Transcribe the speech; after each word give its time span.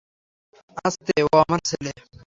আস্তে, 0.85 1.13
ও 1.23 1.43
আমার 1.43 1.59
ছেলে! 1.69 1.91